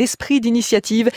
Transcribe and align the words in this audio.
esprit 0.00 0.40
d'initiative 0.40 1.10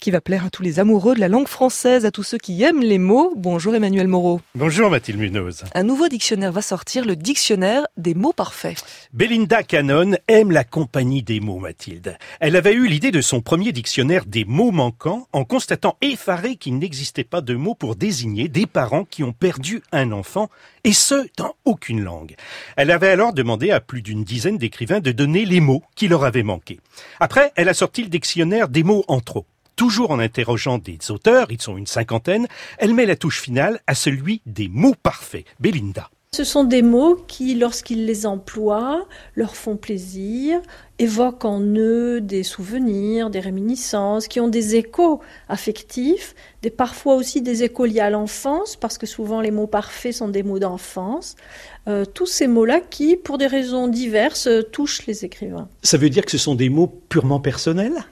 qui 0.00 0.10
va 0.10 0.20
plaire 0.20 0.46
à 0.46 0.50
tous 0.50 0.62
les 0.62 0.80
amoureux 0.80 1.14
de 1.14 1.20
la 1.20 1.28
langue 1.28 1.48
française, 1.48 2.06
à 2.06 2.10
tous 2.10 2.22
ceux 2.22 2.38
qui 2.38 2.62
aiment 2.62 2.82
les 2.82 2.98
mots. 2.98 3.34
Bonjour 3.36 3.74
Emmanuel 3.74 4.08
Moreau. 4.08 4.40
Bonjour 4.54 4.90
Mathilde 4.90 5.18
Munoz. 5.18 5.64
Un 5.74 5.82
nouveau 5.82 6.08
dictionnaire 6.08 6.52
va 6.52 6.62
sortir, 6.62 7.04
le 7.04 7.16
dictionnaire 7.16 7.86
des 7.98 8.14
mots 8.14 8.32
parfaits. 8.32 8.82
Belinda 9.12 9.62
Cannon 9.62 10.12
aime 10.26 10.50
la 10.50 10.64
compagnie 10.64 11.22
des 11.22 11.40
mots, 11.40 11.58
Mathilde. 11.58 12.16
Elle 12.40 12.56
avait 12.56 12.72
eu 12.72 12.86
l'idée 12.86 13.10
de 13.10 13.20
son 13.20 13.42
premier 13.42 13.72
dictionnaire 13.72 14.24
des 14.24 14.46
mots 14.46 14.70
manquants 14.70 15.28
en 15.32 15.44
constatant 15.44 15.96
effaré 16.00 16.56
qu'il 16.56 16.78
n'existait 16.78 17.24
pas 17.24 17.42
de 17.42 17.54
mots 17.54 17.74
pour 17.74 17.94
désigner 17.94 18.48
des 18.48 18.66
parents 18.66 19.04
qui 19.04 19.22
ont 19.22 19.32
perdu 19.32 19.82
un 19.92 20.12
enfant, 20.12 20.48
et 20.82 20.94
ce, 20.94 21.26
dans 21.36 21.54
aucune 21.66 22.02
langue. 22.02 22.36
Elle 22.76 22.90
avait 22.90 23.10
alors 23.10 23.34
demandé 23.34 23.70
à 23.70 23.80
plus 23.80 24.00
d'une 24.00 24.24
dizaine 24.24 24.56
d'écrivains 24.56 25.00
de 25.00 25.12
donner 25.12 25.44
les 25.44 25.60
mots 25.60 25.82
qui 25.94 26.08
leur 26.08 26.24
avaient 26.24 26.42
manqué. 26.42 26.80
Après, 27.20 27.52
elle 27.54 27.68
a 27.68 27.74
sorti 27.74 28.02
le 28.02 28.08
dictionnaire 28.08 28.29
des 28.36 28.82
mots 28.82 29.04
en 29.08 29.20
trop. 29.20 29.46
Toujours 29.76 30.10
en 30.10 30.18
interrogeant 30.18 30.78
des 30.78 31.10
auteurs, 31.10 31.50
ils 31.50 31.60
sont 31.60 31.76
une 31.76 31.86
cinquantaine, 31.86 32.46
elle 32.78 32.94
met 32.94 33.06
la 33.06 33.16
touche 33.16 33.40
finale 33.40 33.80
à 33.86 33.94
celui 33.94 34.42
des 34.46 34.68
mots 34.68 34.94
parfaits. 35.02 35.46
Belinda. 35.58 36.10
Ce 36.32 36.44
sont 36.44 36.62
des 36.62 36.82
mots 36.82 37.16
qui, 37.16 37.56
lorsqu'ils 37.56 38.06
les 38.06 38.24
emploient, 38.24 39.04
leur 39.34 39.56
font 39.56 39.76
plaisir, 39.76 40.60
évoquent 41.00 41.44
en 41.44 41.60
eux 41.60 42.20
des 42.20 42.44
souvenirs, 42.44 43.30
des 43.30 43.40
réminiscences, 43.40 44.28
qui 44.28 44.38
ont 44.38 44.46
des 44.46 44.76
échos 44.76 45.20
affectifs, 45.48 46.36
des, 46.62 46.70
parfois 46.70 47.16
aussi 47.16 47.42
des 47.42 47.64
échos 47.64 47.84
liés 47.84 47.98
à 47.98 48.10
l'enfance, 48.10 48.76
parce 48.76 48.96
que 48.96 49.06
souvent 49.06 49.40
les 49.40 49.50
mots 49.50 49.66
parfaits 49.66 50.12
sont 50.12 50.28
des 50.28 50.44
mots 50.44 50.60
d'enfance. 50.60 51.34
Euh, 51.88 52.04
tous 52.04 52.26
ces 52.26 52.46
mots-là 52.46 52.78
qui, 52.78 53.16
pour 53.16 53.36
des 53.36 53.48
raisons 53.48 53.88
diverses, 53.88 54.48
touchent 54.70 55.06
les 55.06 55.24
écrivains. 55.24 55.68
Ça 55.82 55.96
veut 55.96 56.10
dire 56.10 56.24
que 56.24 56.30
ce 56.30 56.38
sont 56.38 56.54
des 56.54 56.68
mots 56.68 56.86
purement 57.08 57.40
personnels? 57.40 58.04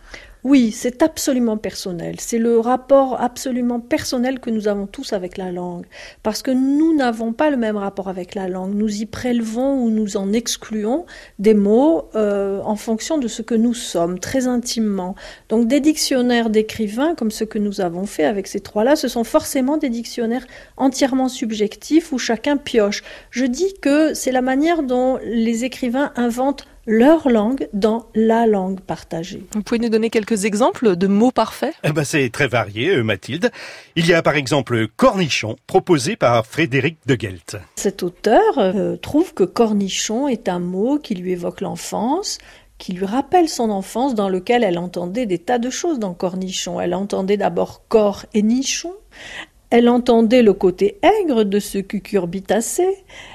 Oui, 0.49 0.73
c'est 0.73 1.03
absolument 1.03 1.59
personnel. 1.59 2.15
C'est 2.21 2.39
le 2.39 2.59
rapport 2.59 3.21
absolument 3.21 3.81
personnel 3.81 4.41
que 4.41 4.49
nous 4.49 4.67
avons 4.67 4.87
tous 4.87 5.13
avec 5.13 5.37
la 5.37 5.53
langue. 5.53 5.85
Parce 6.23 6.41
que 6.41 6.51
nous 6.51 6.97
n'avons 6.97 7.35
pas 7.35 7.51
le 7.51 7.59
même 7.59 7.77
rapport 7.77 8.09
avec 8.09 8.35
la 8.35 8.49
langue. 8.49 8.73
Nous 8.75 9.03
y 9.03 9.05
prélevons 9.05 9.75
ou 9.75 9.91
nous 9.91 10.17
en 10.17 10.33
excluons 10.33 11.05
des 11.39 11.53
mots 11.53 12.09
euh, 12.15 12.63
en 12.65 12.77
fonction 12.77 13.19
de 13.19 13.29
ce 13.29 13.43
que 13.43 13.55
nous 13.55 13.75
sommes, 13.75 14.19
très 14.19 14.47
intimement. 14.47 15.15
Donc 15.51 15.69
des 15.69 15.81
dictionnaires 15.81 16.49
d'écrivains, 16.49 17.15
comme 17.15 17.31
ce 17.31 17.45
que 17.45 17.59
nous 17.59 17.83
avons 17.83 18.07
fait 18.07 18.25
avec 18.25 18.47
ces 18.47 18.61
trois-là, 18.61 18.97
ce 18.97 19.07
sont 19.07 19.25
forcément 19.25 19.77
des 19.77 19.91
dictionnaires 19.91 20.47
entièrement 20.79 21.29
subjectifs 21.29 22.11
où 22.11 22.17
chacun 22.17 22.57
pioche. 22.57 23.03
Je 23.31 23.45
dis 23.45 23.75
que 23.83 24.15
c'est 24.15 24.33
la 24.33 24.41
manière 24.41 24.83
dont 24.83 25.19
les 25.23 25.67
écrivains 25.67 26.11
inventent 26.17 26.65
leur 26.89 27.29
langue 27.29 27.69
dans 27.75 28.07
la 28.15 28.47
langue 28.47 28.81
partagée. 28.81 29.45
Vous 29.53 29.63
pouvez 29.63 29.79
nous 29.79 29.91
donner 29.91 30.09
quelques 30.09 30.47
exemples 30.47 30.97
de 30.97 31.07
mots 31.07 31.31
parfaits? 31.31 31.75
Eh 31.85 31.93
ben, 31.93 32.03
C'est 32.03 32.31
très 32.31 32.49
varié, 32.49 32.89
euh, 32.89 33.03
Mathilde. 33.03 33.51
Il 33.95 34.07
y 34.07 34.15
a 34.15 34.23
par 34.23 34.37
exemple 34.37 34.89
cornichon, 34.97 35.57
proposé 35.67 36.17
par 36.17 36.47
Frédéric 36.47 36.97
de 37.07 37.15
Gelt. 37.21 37.59
Cet 37.77 38.03
auteur 38.03 38.57
euh, 38.57 38.97
trouve 38.97 39.35
que 39.35 39.45
cornichon 39.45 40.29
est 40.29 40.49
un 40.49 40.61
mot 40.61 40.99
qui 40.99 41.15
lui 41.15 41.33
évoque 41.33 41.61
l'enfance, 41.61 42.39
qui 42.79 42.95
lui 42.95 43.05
rappelle 43.05 43.51
son 43.51 43.71
enfance 43.71 44.15
dans 44.15 44.31
lequel 44.31 44.65
elle 44.65 44.79
entendait 44.79 45.27
des 45.27 45.39
tas 45.39 45.59
de 45.59 45.69
choses 45.69 45.99
dans 45.99 46.15
cornichon. 46.15 46.81
Elle 46.81 46.95
entendait 46.95 47.37
d'abord 47.37 47.83
corps 47.89 48.25
et 48.33 48.43
nichon, 48.43 48.95
elle 49.71 49.89
entendait 49.89 50.43
le 50.43 50.55
côté 50.55 50.99
aigre 51.03 51.45
de 51.45 51.61
ce 51.61 51.79
cucurbitacé. 51.79 52.87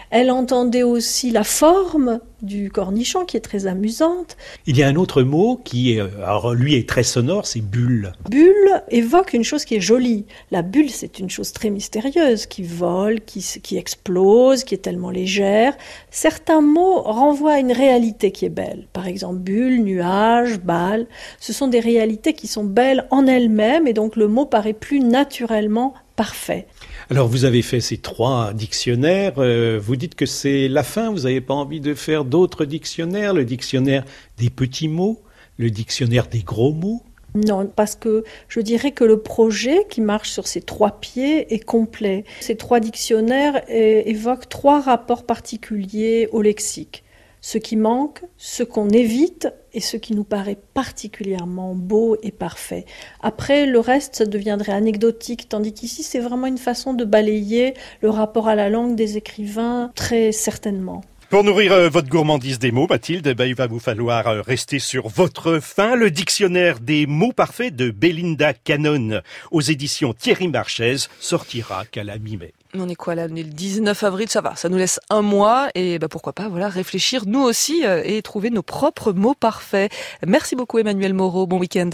Elle 0.10 0.30
entendait 0.30 0.84
aussi 0.84 1.32
la 1.32 1.44
forme 1.44 2.20
du 2.44 2.70
cornichon 2.70 3.26
qui 3.26 3.36
est 3.36 3.42
très 3.42 3.66
amusante. 3.66 4.38
Il 4.68 4.78
y 4.78 4.84
a 4.84 4.88
un 4.88 4.96
autre 4.96 5.24
mot 5.24 5.60
qui, 5.64 5.94
est, 5.94 6.02
alors 6.24 6.54
lui, 6.54 6.76
est 6.76 6.88
très 6.88 7.02
sonore, 7.02 7.48
c'est 7.48 7.62
bulle. 7.62 8.12
Bulle 8.30 8.84
évoque 8.90 9.34
une 9.34 9.44
chose 9.44 9.66
qui 9.66 9.76
est 9.76 9.82
jolie. 9.82 10.26
La 10.52 10.62
bulle, 10.62 10.92
c'est 10.92 11.18
une 11.18 11.32
chose 11.32 11.52
très 11.52 11.72
mystérieuse 11.72 12.46
qui 12.46 12.62
vole, 12.62 13.22
qui, 13.22 13.44
qui 13.64 13.78
explose, 13.78 14.64
qui 14.64 14.76
est 14.76 14.80
tellement 14.80 15.10
légère. 15.10 15.76
Certains 16.12 16.62
mots 16.62 17.02
renvoient 17.02 17.54
à 17.54 17.60
une 17.60 17.72
réalité 17.72 18.32
qui 18.32 18.46
est 18.46 18.50
belle. 18.50 18.88
Par 18.94 19.08
exemple, 19.08 19.40
bulle, 19.40 19.84
nuage, 19.84 20.60
balle. 20.60 21.08
Ce 21.40 21.54
sont 21.54 21.68
des 21.68 21.80
réalités 21.80 22.34
qui 22.34 22.46
sont 22.46 22.66
belles 22.66 23.08
en 23.10 23.26
elles-mêmes 23.26 23.88
et 23.88 23.94
donc 23.94 24.16
le 24.16 24.28
mot 24.28 24.46
paraît 24.46 24.74
plus 24.74 25.00
naturellement 25.00 25.96
parfait. 26.16 26.68
Alors 27.10 27.28
vous 27.28 27.46
avez 27.46 27.62
fait 27.62 27.80
ces 27.80 27.98
trois 27.98 28.54
dictionnaires, 28.54 29.34
euh, 29.38 29.80
vous 29.82 29.96
dites 29.96 30.16
que 30.16 30.26
c'est 30.26 30.68
la 30.68 30.84
fin, 30.84 31.12
vous 31.12 31.22
n'avez 31.22 31.42
pas 31.42 31.54
envie 31.54 31.80
de 31.82 31.94
faire 31.94 32.26
d'autres 32.26 32.66
dictionnaires, 32.66 33.34
le 33.34 33.46
dictionnaire 33.46 34.04
des 34.38 34.50
petits 34.50 34.88
mots, 34.88 35.22
le 35.58 35.70
dictionnaire 35.70 36.28
des 36.28 36.42
gros 36.42 36.74
mots. 36.74 37.04
Non, 37.36 37.66
parce 37.66 37.96
que 37.96 38.24
je 38.48 38.60
dirais 38.60 38.92
que 38.92 39.04
le 39.04 39.20
projet 39.20 39.88
qui 39.90 40.02
marche 40.02 40.30
sur 40.30 40.46
ces 40.46 40.62
trois 40.62 41.00
pieds 41.00 41.52
est 41.52 41.64
complet. 41.64 42.26
Ces 42.42 42.56
trois 42.56 42.80
dictionnaires 42.80 43.64
évoquent 43.70 44.48
trois 44.50 44.82
rapports 44.82 45.26
particuliers 45.26 46.30
au 46.32 46.44
lexique 46.44 47.04
ce 47.44 47.58
qui 47.58 47.76
manque, 47.76 48.22
ce 48.38 48.64
qu'on 48.64 48.90
évite 48.90 49.50
et 49.74 49.82
ce 49.82 49.98
qui 49.98 50.16
nous 50.16 50.24
paraît 50.24 50.58
particulièrement 50.74 51.76
beau 51.76 52.16
et 52.24 52.32
parfait. 52.32 52.86
Après, 53.22 53.66
le 53.66 53.80
reste, 53.82 54.16
ça 54.16 54.26
deviendrait 54.26 54.72
anecdotique, 54.72 55.50
tandis 55.50 55.74
qu'ici, 55.74 56.04
c'est 56.04 56.22
vraiment 56.22 56.48
une 56.48 56.58
façon 56.58 56.94
de 56.94 57.04
balayer 57.04 57.74
le 58.02 58.10
rapport 58.10 58.48
à 58.48 58.56
la 58.56 58.70
langue 58.70 58.96
des 58.96 59.18
écrivains, 59.18 59.92
très 59.94 60.32
certainement. 60.32 61.04
Pour 61.30 61.44
nourrir 61.44 61.74
euh, 61.74 61.90
votre 61.90 62.08
gourmandise 62.08 62.60
des 62.60 62.72
mots, 62.72 62.88
Mathilde, 62.90 63.28
ben, 63.36 63.46
il 63.46 63.56
va 63.56 63.68
vous 63.68 63.80
falloir 63.80 64.28
euh, 64.28 64.42
rester 64.42 64.80
sur 64.80 65.10
votre 65.10 65.60
fin. 65.60 65.96
Le 65.96 66.12
dictionnaire 66.12 66.80
des 66.80 67.08
mots 67.08 67.34
parfaits 67.34 67.76
de 67.76 67.90
Belinda 67.90 68.54
Cannon 68.54 69.22
aux 69.52 69.62
éditions 69.62 70.14
Thierry 70.14 70.48
Marchais 70.48 70.96
sortira 71.20 71.84
qu'à 71.86 72.06
la 72.06 72.20
mi-mai. 72.20 72.54
On 72.76 72.90
est 72.90 72.96
quoi 72.96 73.14
là 73.14 73.28
On 73.30 73.36
est 73.36 73.44
le 73.44 73.50
19 73.50 74.04
avril, 74.04 74.30
ça 74.30 74.42
va, 74.42 74.56
ça 74.56 74.68
nous 74.68 74.78
laisse 74.78 75.00
un 75.12 75.22
mois 75.22 75.70
et 75.76 76.00
bah, 76.00 76.08
pourquoi 76.08 76.34
pas 76.34 76.48
voilà 76.50 76.70
réfléchir 76.70 77.24
nous 77.28 77.42
aussi 77.42 77.86
euh, 77.86 78.02
et 78.04 78.22
trouver 78.24 78.50
nos 78.50 78.64
propres 78.64 79.14
mots 79.14 79.36
parfaits. 79.36 79.92
Merci 80.26 80.56
beaucoup 80.56 80.80
Emmanuel 80.80 81.14
Moreau, 81.14 81.46
bon 81.46 81.60
week-end. 81.60 81.92